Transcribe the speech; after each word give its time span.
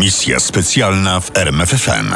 Misja 0.00 0.40
specjalna 0.40 1.20
w 1.20 1.36
RMFFM. 1.36 2.14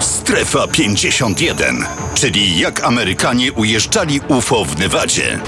Strefa 0.00 0.68
51, 0.68 1.86
czyli 2.14 2.58
jak 2.58 2.84
Amerykanie 2.84 3.52
ujeżdżali 3.52 4.20
UFO 4.28 4.64
w 4.64 4.78
Nevadzie. 4.78 5.40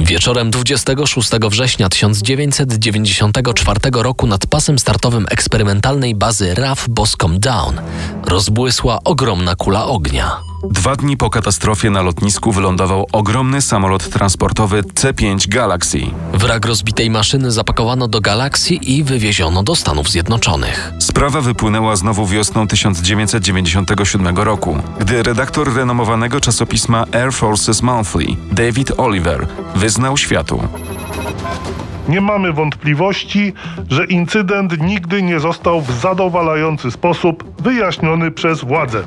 Wieczorem 0.00 0.50
26 0.50 1.30
września 1.50 1.88
1994 1.88 3.80
roku 3.92 4.26
nad 4.26 4.46
pasem 4.46 4.78
startowym 4.78 5.26
eksperymentalnej 5.30 6.14
bazy 6.14 6.54
RAF 6.54 6.88
Boscom 6.88 7.40
Down 7.40 7.80
rozbłysła 8.28 8.98
ogromna 9.04 9.54
kula 9.54 9.86
ognia. 9.86 10.36
Dwa 10.70 10.96
dni 10.96 11.16
po 11.16 11.30
katastrofie 11.30 11.90
na 11.90 12.02
lotnisku 12.02 12.52
wylądował 12.52 13.06
ogromny 13.12 13.62
samolot 13.62 14.08
transportowy 14.10 14.84
C-5 14.94 15.48
Galaxy. 15.48 15.98
Wrak 16.32 16.66
rozbitej 16.66 17.10
maszyny 17.10 17.50
zapakowano 17.50 18.08
do 18.08 18.20
Galaxy 18.20 18.74
i 18.74 19.04
wywieziono 19.04 19.62
do 19.62 19.76
Stanów 19.76 20.10
Zjednoczonych. 20.10 20.92
Sprawa 20.98 21.40
wypłynęła 21.40 21.96
znowu 21.96 22.26
wiosną 22.26 22.66
1997 22.68 24.36
roku, 24.38 24.78
gdy 25.00 25.22
redaktor 25.22 25.74
renomowanego 25.74 26.40
czasopisma 26.40 27.04
Air 27.12 27.32
Forces 27.32 27.82
Monthly, 27.82 28.26
David 28.52 28.92
Oliver, 28.96 29.46
wyznał 29.74 30.16
światu. 30.16 30.60
Nie 32.08 32.20
mamy 32.20 32.52
wątpliwości, 32.52 33.52
że 33.90 34.04
incydent 34.04 34.80
nigdy 34.80 35.22
nie 35.22 35.40
został 35.40 35.80
w 35.82 35.90
zadowalający 36.00 36.90
sposób 36.90 37.44
wyjaśniony 37.62 38.30
przez 38.30 38.60
władze. 38.64 39.02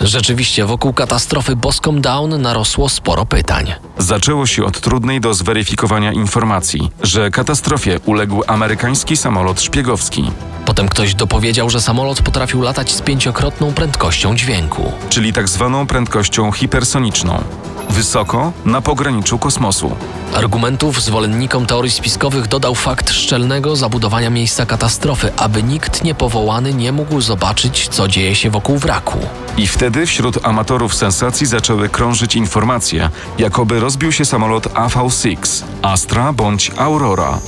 Rzeczywiście 0.00 0.64
wokół 0.64 0.92
katastrofy 0.92 1.56
Boscom 1.56 2.00
Down 2.00 2.42
narosło 2.42 2.88
sporo 2.88 3.26
pytań. 3.26 3.72
Zaczęło 3.98 4.46
się 4.46 4.64
od 4.64 4.80
trudnej 4.80 5.20
do 5.20 5.34
zweryfikowania 5.34 6.12
informacji, 6.12 6.90
że 7.02 7.30
katastrofie 7.30 8.00
uległ 8.06 8.42
amerykański 8.46 9.16
samolot 9.16 9.60
szpiegowski, 9.62 10.30
Potem 10.66 10.88
ktoś 10.88 11.14
dopowiedział, 11.14 11.70
że 11.70 11.80
samolot 11.80 12.22
potrafił 12.22 12.62
latać 12.62 12.92
z 12.92 13.02
pięciokrotną 13.02 13.72
prędkością 13.72 14.34
dźwięku. 14.36 14.92
czyli 15.08 15.32
tak 15.32 15.48
zwaną 15.48 15.86
prędkością 15.86 16.52
hipersoniczną. 16.52 17.42
Wysoko 17.90 18.52
na 18.64 18.80
pograniczu 18.80 19.38
kosmosu. 19.38 19.96
Argumentów 20.34 21.02
zwolennikom 21.02 21.66
teorii 21.66 21.90
spiskowych 21.90 22.46
dodał 22.46 22.74
fakt 22.74 23.10
szczelnego 23.10 23.76
zabudowania 23.76 24.30
miejsca 24.30 24.66
katastrofy, 24.66 25.32
aby 25.36 25.62
nikt 25.62 26.04
niepowołany 26.04 26.74
nie 26.74 26.92
mógł 26.92 27.20
zobaczyć, 27.20 27.88
co 27.88 28.08
dzieje 28.08 28.34
się 28.34 28.50
wokół 28.50 28.78
wraku. 28.78 29.18
I 29.56 29.66
wtedy 29.66 30.06
wśród 30.06 30.46
amatorów 30.46 30.94
sensacji 30.94 31.46
zaczęły 31.46 31.88
krążyć 31.88 32.36
informacje, 32.36 33.10
jakoby 33.38 33.80
rozbił 33.80 34.12
się 34.12 34.24
samolot 34.24 34.66
AV6, 34.66 35.36
Astra 35.82 36.32
bądź 36.32 36.70
Aurora. 36.76 37.38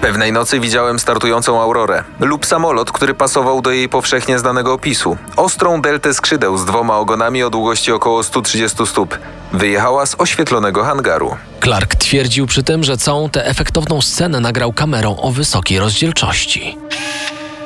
Pewnej 0.00 0.32
nocy 0.32 0.60
widziałem 0.60 0.98
startującą 0.98 1.62
aurorę 1.62 2.04
lub 2.20 2.46
samolot, 2.46 2.92
który 2.92 3.14
pasował 3.14 3.62
do 3.62 3.70
jej 3.70 3.88
powszechnie 3.88 4.38
znanego 4.38 4.72
opisu. 4.72 5.16
Ostrą 5.36 5.82
deltę 5.82 6.14
skrzydeł 6.14 6.58
z 6.58 6.64
dwoma 6.64 6.98
ogonami 6.98 7.42
o 7.42 7.50
długości 7.50 7.92
około 7.92 8.22
130 8.22 8.86
stóp. 8.86 9.18
Wyjechała 9.52 10.06
z 10.06 10.14
oświetlonego 10.18 10.84
hangaru. 10.84 11.36
Clark 11.64 11.94
twierdził 11.94 12.46
przy 12.46 12.62
tym, 12.62 12.84
że 12.84 12.96
całą 12.96 13.30
tę 13.30 13.46
efektowną 13.46 14.00
scenę 14.00 14.40
nagrał 14.40 14.72
kamerą 14.72 15.16
o 15.16 15.30
wysokiej 15.32 15.78
rozdzielczości. 15.78 16.78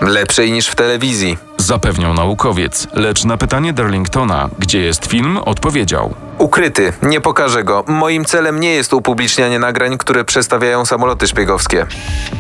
Lepszej 0.01 0.53
niż 0.53 0.67
w 0.69 0.75
telewizji. 0.75 1.39
Zapewniał 1.59 2.15
naukowiec, 2.15 2.89
lecz 2.93 3.25
na 3.25 3.37
pytanie 3.37 3.73
Darlingtona, 3.73 4.49
gdzie 4.59 4.81
jest 4.81 5.07
film, 5.07 5.37
odpowiedział. 5.37 6.15
Ukryty, 6.39 6.93
nie 7.03 7.21
pokażę 7.21 7.65
go. 7.65 7.85
Moim 7.87 8.25
celem 8.25 8.61
nie 8.61 8.71
jest 8.71 8.93
upublicznianie 8.93 9.59
nagrań, 9.59 9.99
które 9.99 10.25
przedstawiają 10.25 10.85
samoloty 10.85 11.29
szpiegowskie. 11.29 11.87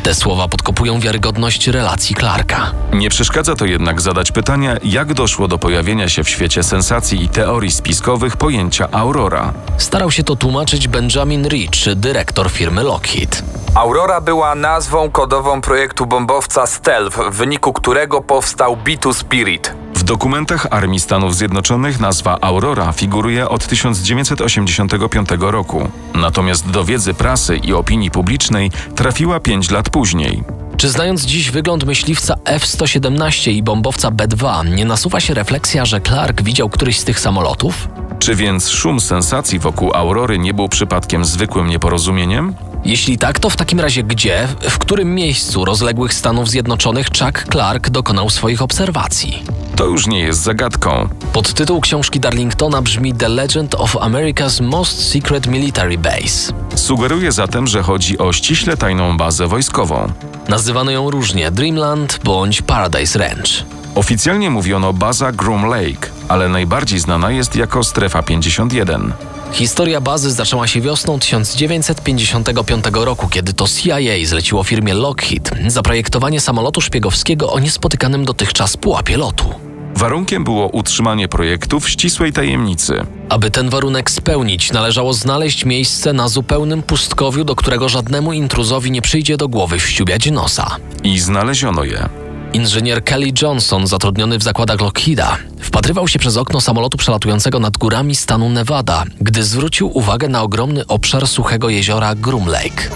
Te 0.02 0.14
słowa 0.14 0.48
podkopują 0.48 1.00
wiarygodność 1.00 1.68
relacji 1.68 2.16
Clarka. 2.16 2.72
Nie 2.92 3.10
przeszkadza 3.10 3.54
to 3.54 3.64
jednak 3.64 4.00
zadać 4.00 4.32
pytanie, 4.32 4.76
jak 4.84 5.14
doszło 5.14 5.48
do 5.48 5.58
pojawienia 5.58 6.08
się 6.08 6.24
w 6.24 6.28
świecie 6.28 6.62
sensacji 6.62 7.24
i 7.24 7.28
teorii 7.28 7.70
spiskowych 7.70 8.36
pojęcia 8.36 8.88
aurora. 8.92 9.52
Starał 9.78 10.10
się 10.10 10.24
to 10.24 10.36
tłumaczyć 10.36 10.88
Benjamin 10.88 11.48
Rich, 11.48 11.94
dyrektor 11.96 12.50
firmy 12.50 12.82
Lockheed. 12.82 13.42
Aurora 13.74 14.20
była 14.20 14.54
nazwą 14.54 15.10
kodową 15.10 15.60
projektu 15.60 16.06
bombowca 16.06 16.66
Stealth, 16.66 17.18
w 17.18 17.34
wyniku 17.34 17.72
którego 17.72 18.20
powstał 18.20 18.76
B-2 18.76 19.14
Spirit. 19.14 19.74
W 20.06 20.08
dokumentach 20.08 20.66
Armii 20.70 21.00
Stanów 21.00 21.36
Zjednoczonych 21.36 22.00
nazwa 22.00 22.38
Aurora 22.40 22.92
figuruje 22.92 23.48
od 23.48 23.66
1985 23.66 25.28
roku. 25.38 25.88
Natomiast 26.14 26.70
do 26.70 26.84
wiedzy 26.84 27.14
prasy 27.14 27.56
i 27.56 27.72
opinii 27.72 28.10
publicznej 28.10 28.70
trafiła 28.94 29.40
5 29.40 29.70
lat 29.70 29.90
później. 29.90 30.44
Czy 30.76 30.88
znając 30.88 31.24
dziś 31.24 31.50
wygląd 31.50 31.84
myśliwca 31.84 32.34
F-117 32.44 33.50
i 33.50 33.62
bombowca 33.62 34.10
B-2, 34.10 34.74
nie 34.74 34.84
nasuwa 34.84 35.20
się 35.20 35.34
refleksja, 35.34 35.84
że 35.84 36.00
Clark 36.00 36.42
widział 36.42 36.68
któryś 36.68 36.98
z 36.98 37.04
tych 37.04 37.20
samolotów? 37.20 37.88
Czy 38.18 38.34
więc 38.34 38.68
szum 38.68 39.00
sensacji 39.00 39.58
wokół 39.58 39.94
Aurory 39.94 40.38
nie 40.38 40.54
był 40.54 40.68
przypadkiem 40.68 41.24
zwykłym 41.24 41.68
nieporozumieniem? 41.68 42.54
Jeśli 42.86 43.18
tak, 43.18 43.38
to 43.38 43.50
w 43.50 43.56
takim 43.56 43.80
razie 43.80 44.02
gdzie, 44.02 44.48
w 44.60 44.78
którym 44.78 45.14
miejscu 45.14 45.64
rozległych 45.64 46.14
Stanów 46.14 46.48
Zjednoczonych 46.50 47.06
Chuck 47.06 47.44
Clark 47.52 47.90
dokonał 47.90 48.30
swoich 48.30 48.62
obserwacji? 48.62 49.42
To 49.76 49.84
już 49.84 50.06
nie 50.06 50.20
jest 50.20 50.42
zagadką. 50.42 51.08
Podtytuł 51.32 51.80
książki 51.80 52.20
Darlingtona 52.20 52.82
brzmi 52.82 53.14
The 53.14 53.28
Legend 53.28 53.74
of 53.74 53.94
America's 53.94 54.62
Most 54.62 55.10
Secret 55.12 55.46
Military 55.46 55.98
Base. 55.98 56.52
Sugeruje 56.74 57.32
zatem, 57.32 57.66
że 57.66 57.82
chodzi 57.82 58.18
o 58.18 58.32
ściśle 58.32 58.76
tajną 58.76 59.16
bazę 59.16 59.46
wojskową. 59.46 60.12
Nazywano 60.48 60.90
ją 60.90 61.10
różnie 61.10 61.50
Dreamland 61.50 62.20
bądź 62.24 62.62
Paradise 62.62 63.18
Ranch. 63.18 63.75
Oficjalnie 63.96 64.50
mówiono 64.50 64.92
baza 64.92 65.32
Groom 65.32 65.64
Lake, 65.64 66.08
ale 66.28 66.48
najbardziej 66.48 66.98
znana 66.98 67.30
jest 67.30 67.56
jako 67.56 67.84
Strefa 67.84 68.22
51. 68.22 69.12
Historia 69.52 70.00
bazy 70.00 70.30
zaczęła 70.30 70.66
się 70.66 70.80
wiosną 70.80 71.18
1955 71.18 72.84
roku, 72.92 73.28
kiedy 73.28 73.52
to 73.52 73.68
CIA 73.68 73.98
zleciło 74.24 74.64
firmie 74.64 74.94
Lockheed 74.94 75.50
zaprojektowanie 75.66 76.40
samolotu 76.40 76.80
szpiegowskiego 76.80 77.52
o 77.52 77.58
niespotykanym 77.58 78.24
dotychczas 78.24 78.76
pułapie 78.76 79.16
lotu. 79.16 79.54
Warunkiem 79.94 80.44
było 80.44 80.68
utrzymanie 80.68 81.28
projektu 81.28 81.80
w 81.80 81.88
ścisłej 81.88 82.32
tajemnicy. 82.32 83.06
Aby 83.28 83.50
ten 83.50 83.70
warunek 83.70 84.10
spełnić, 84.10 84.72
należało 84.72 85.12
znaleźć 85.12 85.64
miejsce 85.64 86.12
na 86.12 86.28
zupełnym 86.28 86.82
pustkowiu, 86.82 87.44
do 87.44 87.56
którego 87.56 87.88
żadnemu 87.88 88.32
intruzowi 88.32 88.90
nie 88.90 89.02
przyjdzie 89.02 89.36
do 89.36 89.48
głowy 89.48 89.78
wściubiać 89.78 90.30
nosa. 90.30 90.76
I 91.04 91.18
znaleziono 91.18 91.84
je. 91.84 92.25
Inżynier 92.56 93.04
Kelly 93.04 93.32
Johnson, 93.42 93.86
zatrudniony 93.86 94.38
w 94.38 94.42
zakładach 94.42 94.80
Lockheeda, 94.80 95.36
wpatrywał 95.60 96.08
się 96.08 96.18
przez 96.18 96.36
okno 96.36 96.60
samolotu 96.60 96.98
przelatującego 96.98 97.60
nad 97.60 97.76
górami 97.76 98.16
stanu 98.16 98.48
Nevada, 98.48 99.04
gdy 99.20 99.42
zwrócił 99.42 99.98
uwagę 99.98 100.28
na 100.28 100.42
ogromny 100.42 100.86
obszar 100.86 101.26
suchego 101.26 101.68
jeziora 101.68 102.14
Groom 102.14 102.46
Lake. 102.46 102.90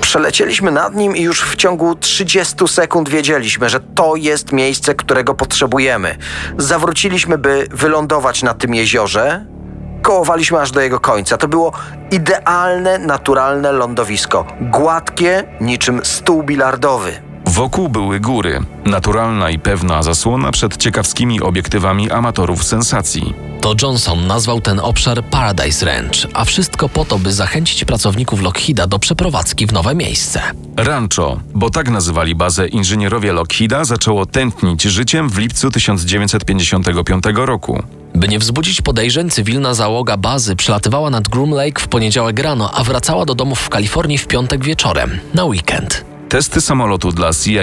Przelecieliśmy 0.00 0.70
nad 0.70 0.94
nim 0.94 1.16
i 1.16 1.22
już 1.22 1.42
w 1.42 1.56
ciągu 1.56 1.94
30 1.94 2.68
sekund 2.68 3.08
wiedzieliśmy, 3.08 3.68
że 3.68 3.80
to 3.80 4.16
jest 4.16 4.52
miejsce, 4.52 4.94
którego 4.94 5.34
potrzebujemy. 5.34 6.16
Zawróciliśmy, 6.58 7.38
by 7.38 7.66
wylądować 7.70 8.42
na 8.42 8.54
tym 8.54 8.74
jeziorze. 8.74 9.46
Kołowaliśmy 10.02 10.60
aż 10.60 10.70
do 10.70 10.80
jego 10.80 11.00
końca. 11.00 11.36
To 11.36 11.48
było 11.48 11.72
idealne, 12.10 12.98
naturalne 12.98 13.72
lądowisko. 13.72 14.46
Gładkie, 14.60 15.44
niczym 15.60 16.00
stół 16.04 16.42
bilardowy. 16.42 17.33
Wokół 17.54 17.88
były 17.88 18.20
góry, 18.20 18.60
naturalna 18.84 19.50
i 19.50 19.58
pewna 19.58 20.02
zasłona 20.02 20.52
przed 20.52 20.76
ciekawskimi 20.76 21.40
obiektywami 21.40 22.10
amatorów 22.10 22.64
sensacji. 22.64 23.34
To 23.60 23.74
Johnson 23.82 24.26
nazwał 24.26 24.60
ten 24.60 24.80
obszar 24.80 25.24
Paradise 25.24 25.86
Ranch, 25.86 26.26
a 26.32 26.44
wszystko 26.44 26.88
po 26.88 27.04
to, 27.04 27.18
by 27.18 27.32
zachęcić 27.32 27.84
pracowników 27.84 28.42
Lockheeda 28.42 28.86
do 28.86 28.98
przeprowadzki 28.98 29.66
w 29.66 29.72
nowe 29.72 29.94
miejsce. 29.94 30.42
Rancho, 30.76 31.40
bo 31.54 31.70
tak 31.70 31.90
nazywali 31.90 32.34
bazę 32.34 32.68
inżynierowie 32.68 33.32
Lockheeda, 33.32 33.84
zaczęło 33.84 34.26
tętnić 34.26 34.82
życiem 34.82 35.28
w 35.30 35.38
lipcu 35.38 35.70
1955 35.70 37.24
roku. 37.34 37.82
By 38.14 38.28
nie 38.28 38.38
wzbudzić 38.38 38.82
podejrzeń, 38.82 39.30
cywilna 39.30 39.74
załoga 39.74 40.16
bazy 40.16 40.56
przelatywała 40.56 41.10
nad 41.10 41.28
Groom 41.28 41.50
Lake 41.50 41.82
w 41.82 41.88
poniedziałek 41.88 42.38
rano, 42.38 42.70
a 42.74 42.84
wracała 42.84 43.24
do 43.24 43.34
domów 43.34 43.60
w 43.60 43.68
Kalifornii 43.68 44.18
w 44.18 44.26
piątek 44.26 44.64
wieczorem, 44.64 45.18
na 45.34 45.44
weekend. 45.44 46.13
Testy 46.34 46.60
samolotu 46.60 47.12
dla 47.12 47.30
CIA 47.32 47.62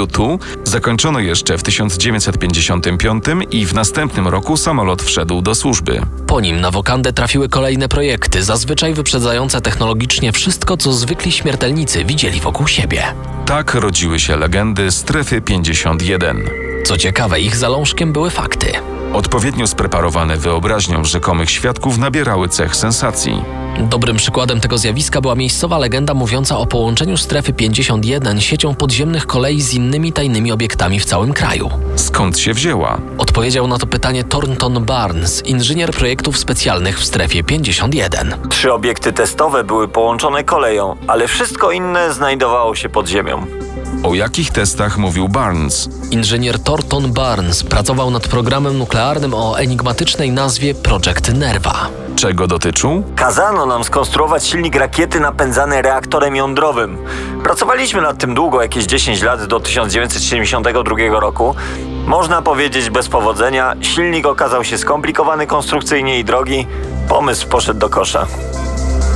U-2 0.00 0.38
zakończono 0.64 1.20
jeszcze 1.20 1.58
w 1.58 1.62
1955 1.62 3.24
i 3.50 3.66
w 3.66 3.74
następnym 3.74 4.28
roku 4.28 4.56
samolot 4.56 5.02
wszedł 5.02 5.42
do 5.42 5.54
służby. 5.54 6.00
Po 6.26 6.40
nim 6.40 6.60
na 6.60 6.70
wokandę 6.70 7.12
trafiły 7.12 7.48
kolejne 7.48 7.88
projekty, 7.88 8.42
zazwyczaj 8.42 8.94
wyprzedzające 8.94 9.60
technologicznie 9.60 10.32
wszystko, 10.32 10.76
co 10.76 10.92
zwykli 10.92 11.32
śmiertelnicy 11.32 12.04
widzieli 12.04 12.40
wokół 12.40 12.66
siebie. 12.68 13.02
Tak 13.46 13.74
rodziły 13.74 14.18
się 14.18 14.36
legendy 14.36 14.90
Strefy 14.90 15.40
51. 15.40 16.42
Co 16.84 16.98
ciekawe, 16.98 17.40
ich 17.40 17.56
zalążkiem 17.56 18.12
były 18.12 18.30
fakty. 18.30 18.72
Odpowiednio 19.12 19.66
spreparowane 19.66 20.36
wyobraźnią 20.36 21.04
rzekomych 21.04 21.50
świadków 21.50 21.98
nabierały 21.98 22.48
cech 22.48 22.76
sensacji. 22.76 23.42
Dobrym 23.80 24.16
przykładem 24.16 24.60
tego 24.60 24.78
zjawiska 24.78 25.20
była 25.20 25.34
miejscowa 25.34 25.78
legenda 25.78 26.14
mówiąca 26.14 26.58
o 26.58 26.66
połączeniu 26.66 27.16
strefy 27.16 27.52
51 27.52 28.40
siecią 28.40 28.74
podziemnych 28.74 29.26
kolei 29.26 29.62
z 29.62 29.74
innymi 29.74 30.12
tajnymi 30.12 30.52
obiektami 30.52 31.00
w 31.00 31.04
całym 31.04 31.32
kraju. 31.32 31.70
Skąd 31.96 32.38
się 32.38 32.54
wzięła? 32.54 32.98
Odpowiedział 33.18 33.66
na 33.68 33.78
to 33.78 33.86
pytanie 33.86 34.24
Thornton 34.24 34.84
Barnes, 34.84 35.46
inżynier 35.46 35.90
projektów 35.90 36.38
specjalnych 36.38 37.00
w 37.00 37.04
strefie 37.04 37.44
51. 37.44 38.34
Trzy 38.50 38.72
obiekty 38.72 39.12
testowe 39.12 39.64
były 39.64 39.88
połączone 39.88 40.44
koleją, 40.44 40.96
ale 41.06 41.28
wszystko 41.28 41.70
inne 41.72 42.12
znajdowało 42.12 42.74
się 42.74 42.88
pod 42.88 43.08
ziemią. 43.08 43.46
O 44.02 44.14
jakich 44.14 44.50
testach 44.50 44.98
mówił 44.98 45.28
Barnes? 45.28 45.88
Inżynier 46.10 46.58
Thornton 46.58 47.12
Barnes 47.12 47.62
pracował 47.62 48.10
nad 48.10 48.28
programem 48.28 48.78
nuklearnym 48.78 49.34
o 49.34 49.58
enigmatycznej 49.58 50.32
nazwie 50.32 50.74
Project 50.74 51.32
Nerva. 51.34 51.88
Czego 52.16 52.46
dotyczył? 52.46 53.04
Kazano 53.16 53.65
nam 53.66 53.84
skonstruować 53.84 54.46
silnik 54.46 54.76
rakiety 54.76 55.20
napędzany 55.20 55.82
reaktorem 55.82 56.36
jądrowym. 56.36 56.98
Pracowaliśmy 57.44 58.02
nad 58.02 58.18
tym 58.18 58.34
długo, 58.34 58.62
jakieś 58.62 58.84
10 58.84 59.22
lat 59.22 59.44
do 59.44 59.60
1972 59.60 61.20
roku. 61.20 61.54
Można 62.06 62.42
powiedzieć 62.42 62.90
bez 62.90 63.08
powodzenia, 63.08 63.74
silnik 63.80 64.26
okazał 64.26 64.64
się 64.64 64.78
skomplikowany 64.78 65.46
konstrukcyjnie 65.46 66.18
i 66.18 66.24
drogi. 66.24 66.66
Pomysł 67.08 67.48
poszedł 67.48 67.80
do 67.80 67.88
kosza. 67.88 68.26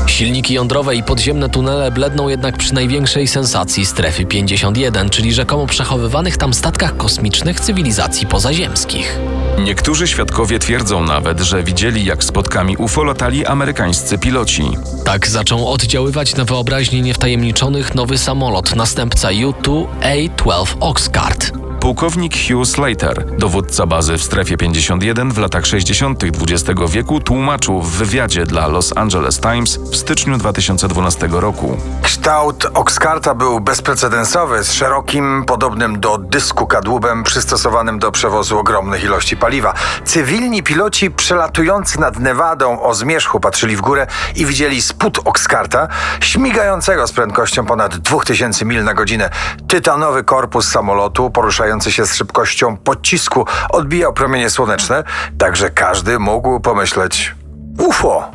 Silniki 0.07 0.55
jądrowe 0.55 0.97
i 0.97 1.03
podziemne 1.03 1.49
tunele 1.49 1.91
bledną 1.91 2.29
jednak 2.29 2.57
przy 2.57 2.75
największej 2.75 3.27
sensacji 3.27 3.87
strefy 3.87 4.27
51, 4.27 5.11
czyli 5.11 5.33
rzekomo 5.33 5.67
przechowywanych 5.67 6.37
tam 6.37 6.55
statkach 6.55 6.97
kosmicznych 6.97 7.61
cywilizacji 7.61 8.27
pozaziemskich. 8.27 9.19
Niektórzy 9.65 10.09
świadkowie 10.09 10.59
twierdzą 10.59 11.05
nawet, 11.05 11.41
że 11.41 11.63
widzieli 11.63 12.05
jak 12.05 12.25
spotkami 12.25 12.77
UFO 12.77 13.05
latali 13.05 13.47
amerykańscy 13.47 14.19
piloci. 14.19 14.71
Tak 15.05 15.29
zaczął 15.29 15.69
oddziaływać 15.73 16.37
na 16.37 16.45
wyobraźnię 16.45 17.01
niewtajemniczonych 17.01 17.95
nowy 17.95 18.19
samolot, 18.19 18.77
następca 18.77 19.29
U-2 19.29 19.87
A-12 20.03 20.77
Oxcart. 20.81 21.60
Pułkownik 21.81 22.35
Hugh 22.49 22.67
Slater, 22.67 23.25
dowódca 23.39 23.87
bazy 23.87 24.19
w 24.19 24.23
strefie 24.23 24.57
51 24.57 25.33
w 25.33 25.39
latach 25.39 25.67
60. 25.67 26.25
XX 26.25 26.81
wieku, 26.89 27.21
tłumaczył 27.21 27.83
w 27.83 27.91
wywiadzie 27.91 28.47
dla 28.47 28.67
Los 28.67 28.97
Angeles 28.97 29.41
Times 29.41 29.77
w 29.77 29.97
styczniu 29.97 30.39
2012 30.39 31.29
roku. 31.31 31.77
Kształt 32.03 32.67
Oxcarta 32.75 33.35
był 33.35 33.61
bezprecedensowy, 33.61 34.65
z 34.65 34.73
szerokim, 34.73 35.45
podobnym 35.47 36.01
do 36.01 36.19
dysku 36.19 36.67
kadłubem 36.67 37.23
przystosowanym 37.23 37.99
do 37.99 38.13
przewozu 38.13 38.59
ogromnych 38.59 39.05
ilości 39.05 39.37
paliwa. 39.37 39.75
Cywilni 40.05 40.63
piloci 40.63 41.11
przelatujący 41.11 42.01
nad 42.01 42.19
Nevadą 42.19 42.83
o 42.83 42.95
zmierzchu 42.95 43.41
patrzyli 43.41 43.77
w 43.77 43.81
górę 43.81 44.07
i 44.37 44.47
widzieli 44.47 44.83
spód 44.83 45.21
Oxcarta, 45.25 45.89
śmigającego 46.21 47.07
z 47.07 47.13
prędkością 47.13 47.67
ponad 47.67 47.97
2000 47.97 48.65
mil 48.65 48.85
na 48.85 48.95
godzinę. 48.95 49.31
Tytanowy 49.69 50.25
korpus 50.25 50.69
samolotu 50.69 51.31
poruszający 51.31 51.70
się 51.81 52.07
z 52.07 52.15
szybkością 52.15 52.77
pocisku 52.77 53.45
odbijał 53.71 54.13
promienie 54.13 54.51
słoneczne, 54.51 55.05
także 55.39 55.71
każdy 55.71 56.19
mógł 56.19 56.61
pomyśleć 56.61 57.35
UFO. 57.79 58.31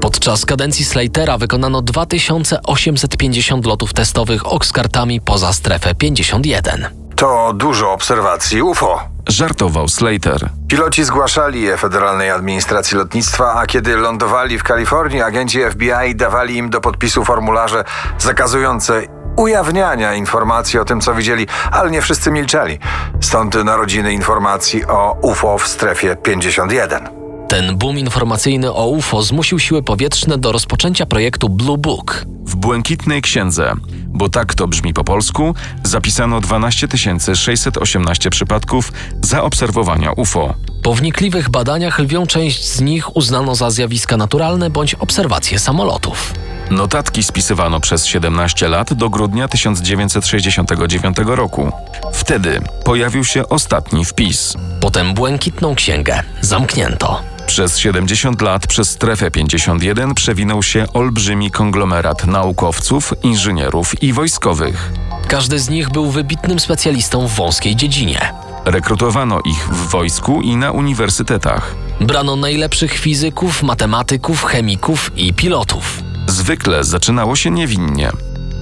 Podczas 0.00 0.46
kadencji 0.46 0.84
Slatera 0.84 1.38
wykonano 1.38 1.82
2850 1.82 3.66
lotów 3.66 3.94
testowych 3.94 4.46
Oxcartami 4.46 5.20
poza 5.20 5.52
strefę 5.52 5.94
51. 5.94 6.88
To 7.16 7.52
dużo 7.54 7.92
obserwacji 7.92 8.62
UFO. 8.62 9.00
Żartował 9.28 9.88
Slater. 9.88 10.48
Piloci 10.68 11.04
zgłaszali 11.04 11.62
je 11.62 11.76
Federalnej 11.76 12.30
Administracji 12.30 12.96
Lotnictwa, 12.96 13.54
a 13.54 13.66
kiedy 13.66 13.96
lądowali 13.96 14.58
w 14.58 14.62
Kalifornii, 14.62 15.22
agenci 15.22 15.60
FBI 15.70 16.14
dawali 16.14 16.56
im 16.56 16.70
do 16.70 16.80
podpisu 16.80 17.24
formularze 17.24 17.84
zakazujące 18.18 19.02
ujawniania 19.36 20.14
informacji 20.14 20.78
o 20.78 20.84
tym, 20.84 21.00
co 21.00 21.14
widzieli, 21.14 21.46
ale 21.70 21.90
nie 21.90 22.02
wszyscy 22.02 22.30
milczeli. 22.30 22.78
Stąd 23.20 23.64
narodziny 23.64 24.12
informacji 24.12 24.84
o 24.86 25.16
UFO 25.22 25.58
w 25.58 25.68
strefie 25.68 26.16
51. 26.16 27.22
Ten 27.48 27.78
boom 27.78 27.98
informacyjny 27.98 28.72
o 28.72 28.86
UFO 28.86 29.22
zmusił 29.22 29.58
siły 29.58 29.82
powietrzne 29.82 30.38
do 30.38 30.52
rozpoczęcia 30.52 31.06
projektu 31.06 31.48
Blue 31.48 31.78
Book. 31.78 32.24
W 32.46 32.56
błękitnej 32.56 33.22
księdze, 33.22 33.72
bo 34.06 34.28
tak 34.28 34.54
to 34.54 34.68
brzmi 34.68 34.94
po 34.94 35.04
polsku, 35.04 35.54
zapisano 35.82 36.40
12 36.40 36.88
618 37.34 38.30
przypadków 38.30 38.92
zaobserwowania 39.22 40.12
UFO. 40.12 40.54
Po 40.82 40.94
wnikliwych 40.94 41.50
badaniach 41.50 41.98
lwią 41.98 42.26
część 42.26 42.68
z 42.68 42.80
nich 42.80 43.16
uznano 43.16 43.54
za 43.54 43.70
zjawiska 43.70 44.16
naturalne 44.16 44.70
bądź 44.70 44.94
obserwacje 44.94 45.58
samolotów. 45.58 46.34
Notatki 46.72 47.22
spisywano 47.22 47.80
przez 47.80 48.06
17 48.06 48.68
lat 48.68 48.94
do 48.94 49.10
grudnia 49.10 49.48
1969 49.48 51.16
roku. 51.24 51.72
Wtedy 52.12 52.60
pojawił 52.84 53.24
się 53.24 53.48
ostatni 53.48 54.04
wpis. 54.04 54.54
Potem 54.80 55.14
błękitną 55.14 55.74
księgę 55.74 56.22
zamknięto. 56.40 57.22
Przez 57.46 57.78
70 57.78 58.42
lat 58.42 58.66
przez 58.66 58.90
strefę 58.90 59.30
51 59.30 60.14
przewinął 60.14 60.62
się 60.62 60.86
olbrzymi 60.92 61.50
konglomerat 61.50 62.26
naukowców, 62.26 63.14
inżynierów 63.22 64.02
i 64.02 64.12
wojskowych. 64.12 64.92
Każdy 65.28 65.58
z 65.58 65.68
nich 65.68 65.90
był 65.90 66.10
wybitnym 66.10 66.60
specjalistą 66.60 67.26
w 67.28 67.34
wąskiej 67.34 67.76
dziedzinie. 67.76 68.32
Rekrutowano 68.64 69.40
ich 69.44 69.68
w 69.68 69.90
wojsku 69.90 70.42
i 70.42 70.56
na 70.56 70.70
uniwersytetach. 70.70 71.74
Brano 72.00 72.36
najlepszych 72.36 72.92
fizyków, 72.98 73.62
matematyków, 73.62 74.44
chemików 74.44 75.10
i 75.16 75.34
pilotów. 75.34 76.11
Zwykle 76.42 76.84
zaczynało 76.84 77.36
się 77.36 77.50
niewinnie. 77.50 78.10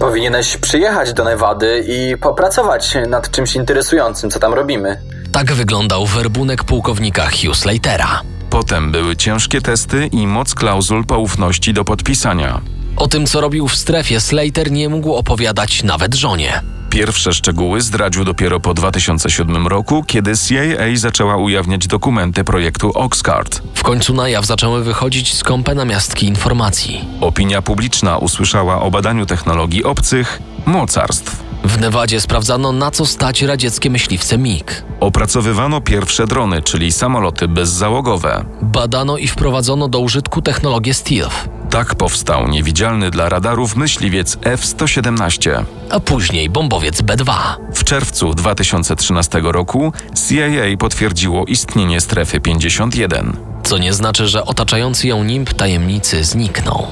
Powinieneś 0.01 0.57
przyjechać 0.57 1.13
do 1.13 1.25
Nevady 1.25 1.85
i 1.89 2.17
popracować 2.17 2.97
nad 3.09 3.31
czymś 3.31 3.55
interesującym, 3.55 4.31
co 4.31 4.39
tam 4.41 4.55
robimy. 4.55 5.01
Tak 5.33 5.53
wyglądał 5.53 6.07
werbunek 6.07 6.65
pułkownika 6.65 7.31
Hugh 7.31 7.57
Slatera. 7.57 8.21
Potem 8.51 8.93
były 8.93 9.17
ciężkie 9.17 9.61
testy 9.61 10.07
i 10.07 10.27
moc 10.27 10.55
klauzul 10.55 11.05
poufności 11.05 11.73
do 11.75 11.85
podpisania. 11.85 12.61
O 12.97 13.09
tym, 13.09 13.27
co 13.27 13.41
robił 13.41 13.69
w 13.69 13.77
strefie, 13.77 14.21
Slater 14.21 14.71
nie 14.71 14.89
mógł 14.89 15.15
opowiadać 15.15 15.83
nawet 15.83 16.15
żonie. 16.15 16.63
Pierwsze 16.91 17.33
szczegóły 17.33 17.81
zdradził 17.81 18.25
dopiero 18.25 18.61
po 18.61 18.75
2007 18.75 19.67
roku, 19.67 20.05
kiedy 20.07 20.33
CIA 20.37 20.85
zaczęła 20.95 21.37
ujawniać 21.37 21.87
dokumenty 21.87 22.45
projektu 22.45 22.93
Oxcart. 22.95 23.63
W 23.81 23.83
końcu 23.83 24.15
na 24.15 24.29
jaw 24.29 24.47
zaczęły 24.47 24.85
wychodzić 24.85 25.35
skąpe 25.35 25.75
namiastki 25.75 26.27
informacji. 26.27 27.05
Opinia 27.21 27.63
publiczna 27.63 28.19
usłyszała 28.19 28.83
o 28.83 28.91
badaniu 28.91 29.27
technologii 29.27 29.85
obcych 29.85 30.43
mocarstw. 30.67 31.37
W 31.65 31.81
Nevadzie 31.81 32.21
sprawdzano, 32.21 32.73
na 32.73 32.91
co 32.91 33.07
stać 33.07 33.43
radzieckie 33.43 33.91
myśliwce 33.91 34.39
MiG. 34.39 34.85
Opracowywano 35.01 35.81
pierwsze 35.81 36.27
drony, 36.27 36.63
czyli 36.63 36.93
samoloty 36.93 37.49
bezzałogowe. 37.49 38.45
Badano 38.63 39.17
i 39.19 39.29
wprowadzono 39.29 39.89
do 39.89 39.99
użytku 40.01 40.43
technologię 40.43 40.95
stealth, 40.95 41.49
Tak 41.71 41.95
powstał 41.95 42.49
niewidzialny 42.49 43.11
dla 43.11 43.29
radarów 43.29 43.77
myśliwiec 43.77 44.39
F-117. 44.45 45.65
a 45.91 46.01
później 46.01 46.51
bombowiec 46.51 47.03
B-2. 47.03 47.33
W 47.75 47.85
czerwcu 47.85 48.35
2013 48.35 49.41
roku 49.45 49.93
CIA 50.29 50.77
potwierdziło 50.79 51.45
istnienie 51.45 52.01
strefy 52.01 52.41
51. 52.41 53.50
Co 53.63 53.79
nie 53.79 53.93
znaczy, 53.93 54.29
że 54.29 54.45
otaczający 54.45 55.09
ją 55.09 55.25
nimb 55.25 55.55
tajemnicy 55.55 56.25
zniknął. 56.25 56.87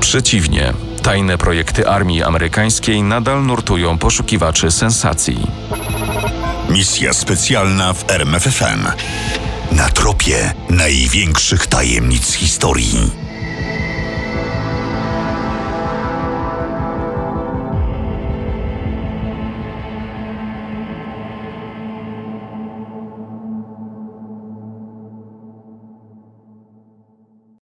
Przeciwnie, 0.00 0.72
tajne 1.02 1.38
projekty 1.38 1.88
armii 1.88 2.22
amerykańskiej 2.22 3.02
nadal 3.02 3.46
nurtują 3.46 3.98
poszukiwaczy 3.98 4.70
sensacji. 4.70 5.46
Misja 6.68 7.12
specjalna 7.12 7.92
w 7.92 8.10
RMFFM. 8.10 8.86
Na 9.72 9.88
tropie 9.88 10.54
największych 10.70 11.66
tajemnic 11.66 12.32
historii. 12.32 13.23